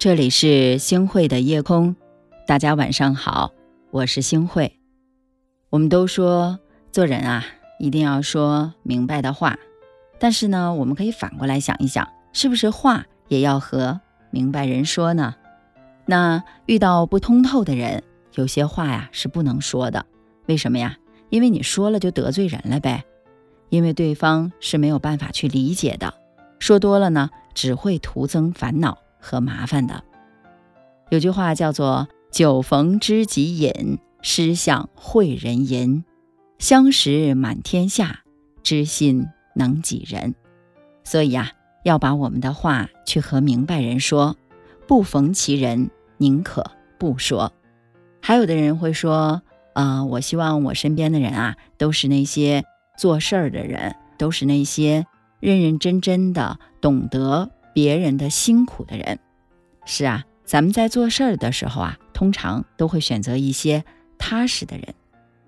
[0.00, 1.94] 这里是星汇的夜空，
[2.46, 3.52] 大家晚上好，
[3.90, 4.78] 我是星汇。
[5.68, 6.58] 我们都说
[6.90, 7.44] 做人啊，
[7.78, 9.58] 一定要说明白的话，
[10.18, 14.00] 但是呢，我们可以反过来想一想，是不是话也要和
[14.30, 15.34] 明白人说呢？
[16.06, 18.02] 那遇到不通透的人，
[18.36, 20.06] 有些话呀是不能说的。
[20.46, 20.96] 为什么呀？
[21.28, 23.04] 因为你说了就得罪人了呗，
[23.68, 26.14] 因为对方是没有办法去理解的。
[26.58, 28.96] 说多了呢，只会徒增烦恼。
[29.20, 30.02] 和麻烦的，
[31.10, 36.04] 有句话叫做“酒逢知己饮，诗向会人吟，
[36.58, 38.20] 相识满天下，
[38.62, 40.34] 知心能几人”。
[41.04, 41.50] 所以啊，
[41.84, 44.36] 要把我们的话去和明白人说，
[44.86, 47.52] 不逢其人，宁可不说。
[48.22, 49.42] 还有的人会说
[49.74, 52.64] ：“啊，我希望我身边的人啊，都是那些
[52.96, 55.06] 做事儿的人，都是那些
[55.40, 59.18] 认认真真的，懂得。”别人的辛苦的人，
[59.86, 63.86] 是啊，咱们在做事儿的时候啊，通常都会选择一些
[64.18, 64.94] 踏实的人，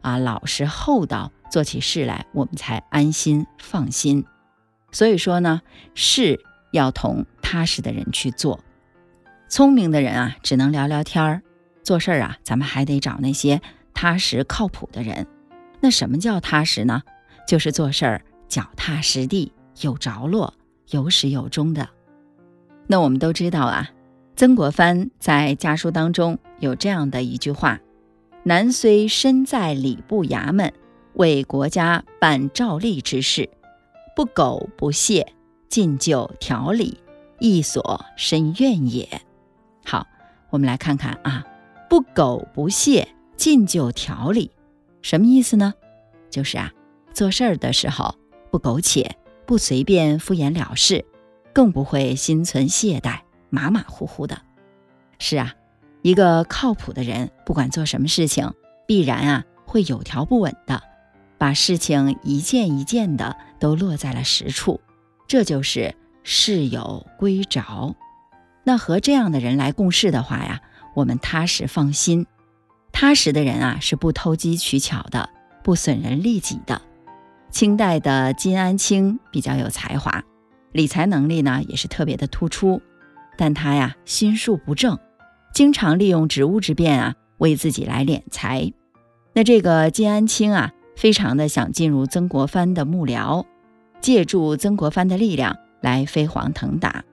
[0.00, 4.24] 啊，老实厚道，做起事来我们才安心放心。
[4.90, 5.60] 所以说呢，
[5.94, 6.40] 事
[6.72, 8.58] 要同踏实的人去做。
[9.50, 11.42] 聪明的人啊，只能聊聊天儿；
[11.82, 13.60] 做事儿啊，咱们还得找那些
[13.92, 15.26] 踏实靠谱的人。
[15.82, 17.02] 那什么叫踏实呢？
[17.46, 20.54] 就是做事儿脚踏实地，有着落，
[20.88, 21.90] 有始有终的。
[22.86, 23.90] 那我们都知道啊，
[24.36, 27.80] 曾国藩在家书当中有这样的一句话
[28.44, 30.72] ：“男虽身在礼部衙门，
[31.14, 33.48] 为国家办照例之事，
[34.14, 35.32] 不苟不懈，
[35.68, 36.98] 尽就条理，
[37.38, 39.08] 亦所深怨也。”
[39.84, 40.06] 好，
[40.50, 41.44] 我们来看看啊
[41.88, 44.50] ，“不苟不懈，尽就条理”
[45.00, 45.72] 什么意思呢？
[46.28, 46.70] 就是啊，
[47.12, 48.14] 做事儿的时候
[48.50, 51.04] 不苟且，不随便敷衍了事。
[51.54, 54.42] 更不会心存懈怠、马马虎虎的。
[55.18, 55.54] 是啊，
[56.02, 58.52] 一个靠谱的人，不管做什么事情，
[58.86, 60.82] 必然啊会有条不紊的，
[61.38, 64.80] 把事情一件一件的都落在了实处。
[65.28, 65.94] 这就是
[66.24, 67.94] 事有归着。
[68.64, 70.60] 那和这样的人来共事的话呀，
[70.94, 72.26] 我们踏实放心。
[72.92, 75.30] 踏实的人啊，是不偷机取巧的，
[75.62, 76.82] 不损人利己的。
[77.50, 80.24] 清代的金安清比较有才华。
[80.74, 82.82] 理财能力呢也是特别的突出，
[83.38, 84.98] 但他呀心术不正，
[85.54, 88.72] 经常利用职务之便啊为自己来敛财。
[89.34, 93.46] 那这个金安清啊，非常的想进入曾国藩的幕僚，
[94.00, 97.04] 借助曾国藩的力量来飞黄腾达。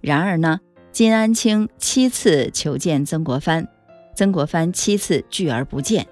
[0.00, 0.60] 然而呢，
[0.92, 3.66] 金安清七次求见曾国藩，
[4.14, 6.06] 曾国藩七次拒而不见。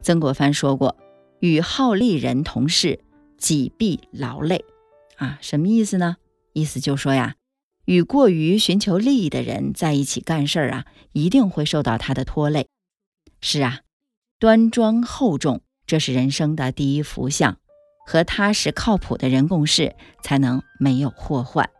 [0.00, 0.96] 曾国藩说过
[1.40, 3.00] ：“与好利人同事，
[3.36, 4.64] 己必劳累。”
[5.18, 6.16] 啊，什么意思呢？
[6.52, 7.34] 意思就说呀，
[7.84, 12.68] 与过于寻求利益的人在一起干事儿啊，一定会受到他的拖累。
[13.40, 13.80] 是啊，
[14.38, 17.56] 端庄厚重，这是人生的第一福相。
[18.06, 19.94] 和踏实靠谱的人共事，
[20.24, 21.70] 才能没有祸患。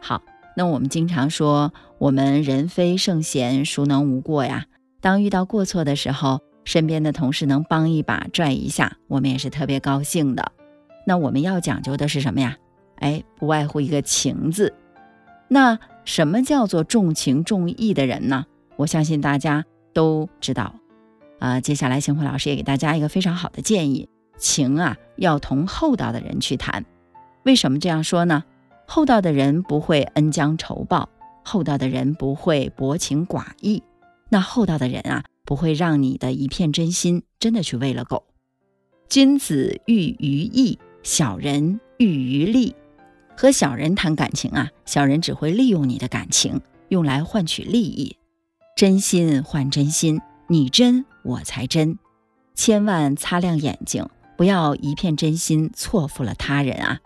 [0.00, 0.20] 好，
[0.56, 4.66] 那我们经常说，我们人非圣贤，孰能无过呀？
[5.00, 10.52] 当遇到过错的时候，身边的同事能帮一把、拽一下，我们也是特别高兴的。
[11.06, 12.56] 那我们要讲究的是什么呀？
[12.96, 14.74] 哎，不外乎一个情字。
[15.48, 18.46] 那什么叫做重情重义的人呢？
[18.76, 20.74] 我相信大家都知道。
[21.40, 24.08] 啊，接下来星辉老师也给大家一个非常好的建议：
[24.38, 26.84] 情啊，要同厚道的人去谈。
[27.42, 28.44] 为什么这样说呢？
[28.86, 31.08] 厚道的人不会恩将仇报，
[31.44, 33.82] 厚道的人不会薄情寡义。
[34.28, 35.24] 那厚道的人啊。
[35.44, 38.24] 不会让你的一片真心真的去喂了狗。
[39.08, 42.74] 君子喻于义，小人喻于利。
[43.36, 48.16] 和小人谈感情啊，小人只会利用你的感情，用来换取利益。
[48.76, 51.98] 真心换真心，你真我才真。
[52.54, 57.00] 千万擦亮眼睛，不要一片真心错付了他人啊。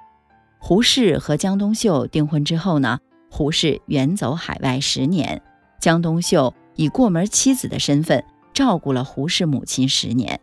[0.59, 2.99] 胡适和江冬秀订婚之后呢，
[3.31, 5.43] 胡适远走海外十年，
[5.81, 6.55] 江冬秀。
[6.77, 8.25] 以过门妻子的身份
[8.55, 10.41] 照顾了胡适母亲十年。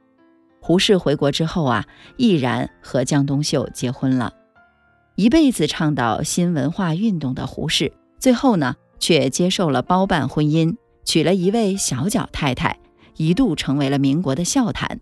[0.60, 1.86] 胡适回国之后啊，
[2.18, 4.34] 毅然和江冬秀结婚了。
[5.16, 12.80] 一辈子倡导新文化运动的胡适，最后呢，却接受了包办婚姻，娶了一位小脚太太，
[13.18, 15.00] 一度成为了民国的笑谈。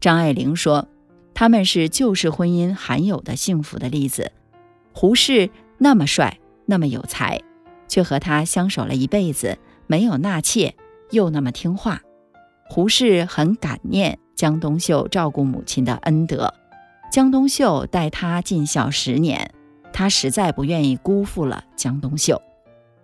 [0.00, 0.88] 张爱玲说，
[1.32, 4.32] 他们是旧式婚姻罕有的幸福的例子。
[4.92, 5.48] 胡适
[5.78, 7.40] 那么帅，那么有才，
[7.86, 9.56] 却和他相守了一辈子。
[9.88, 10.76] 没有纳妾，
[11.10, 12.02] 又那么听话，
[12.68, 16.54] 胡适很感念江冬秀照顾母亲的恩德。
[17.10, 19.50] 江冬秀待他尽孝十年，
[19.92, 22.40] 他实在不愿意辜负了江冬秀。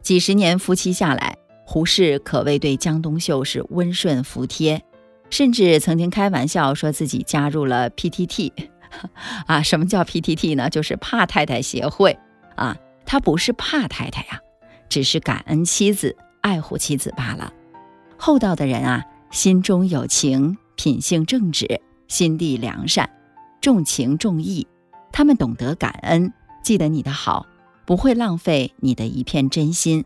[0.02, 4.82] 几十年夫妻下来，胡适可谓对江冬秀是温顺服帖，
[5.30, 8.52] 甚至曾经开玩笑说自己加入了 PTT。
[9.48, 10.68] 啊，什么叫 PTT 呢？
[10.68, 12.18] 就是怕太太协会
[12.54, 12.76] 啊。
[13.06, 14.40] 他不是怕太太呀，
[14.88, 17.50] 只是感恩妻子、爱护妻子罢了。
[18.18, 23.08] 厚道的人啊，心中有情，品性正直，心地良善，
[23.62, 24.66] 重情重义。
[25.10, 27.46] 他们懂得感恩，记得你的好，
[27.86, 30.04] 不会浪费你的一片真心。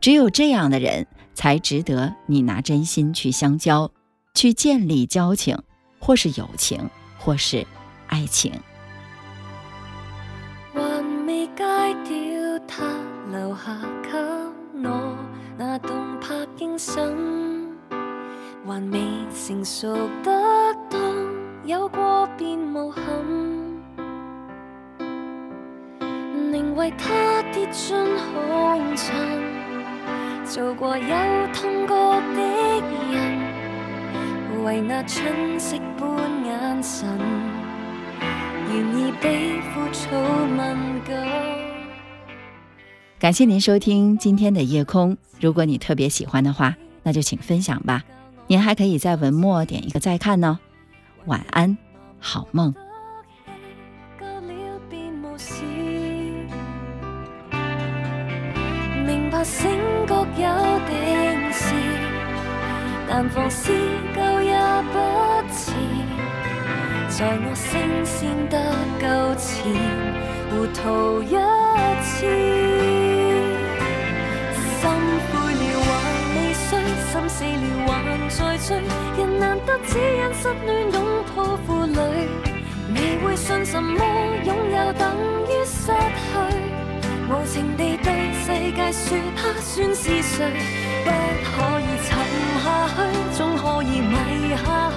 [0.00, 3.92] 只有这样的人，才值得你拿真心去相交，
[4.34, 5.56] 去建立交情，
[6.00, 6.90] 或是友情，
[7.20, 7.64] 或是
[8.08, 8.52] 爱情。
[12.66, 12.84] 他
[13.30, 14.18] 留下给
[14.84, 15.07] 我
[15.60, 15.90] 那动
[16.20, 17.02] 魄惊心，
[18.64, 19.00] 还未
[19.34, 20.30] 成熟得
[20.88, 21.00] 当，
[21.64, 23.02] 有过便无憾，
[26.52, 29.16] 宁为他跌进红尘，
[30.44, 31.08] 做过有
[31.52, 32.40] 痛过的
[33.10, 36.08] 人，为那春色般
[36.44, 37.18] 眼神，
[38.72, 40.06] 愿意比枯草
[40.46, 41.57] 敏感。
[43.18, 45.16] 感谢您收听今天的夜空。
[45.40, 48.04] 如果你特别喜欢的话，那就请分享吧。
[48.46, 50.60] 您还可以在文末点一个再看呢。
[51.26, 51.76] 晚安，
[52.20, 52.72] 好梦。
[59.04, 59.68] 明白醒
[60.06, 61.74] 觉有定时，
[63.08, 63.72] 但放肆
[64.14, 64.56] 够也
[64.92, 64.98] 不
[65.52, 65.72] 迟。
[67.08, 69.74] 在我升仙得够前，
[70.50, 71.34] 糊涂一
[72.04, 72.97] 次。
[77.28, 78.76] 死了还在追，
[79.18, 80.96] 人难得只因失恋拥
[81.36, 82.00] 抱负累，
[82.94, 84.02] 未会信什么
[84.44, 85.14] 拥有等
[85.44, 86.28] 于失去，
[87.28, 90.36] 无情地对世界说他算是谁？
[91.04, 91.10] 不
[91.44, 92.08] 可以沉
[92.64, 92.96] 下去，
[93.36, 94.14] 总可以迷
[94.56, 94.90] 下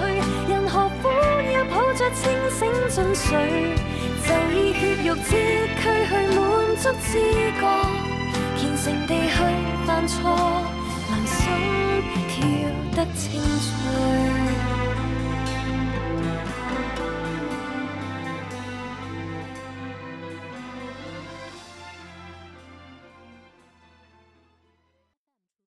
[0.50, 1.08] 人何苦
[1.52, 2.20] 要抱着清
[2.50, 3.76] 醒进睡？
[4.24, 5.28] 就以血肉之
[5.76, 6.40] 躯去满
[6.76, 7.10] 足知
[7.60, 7.62] 觉，
[8.56, 9.36] 虔诚地去
[9.86, 10.16] 犯错。
[11.10, 11.42] 能心。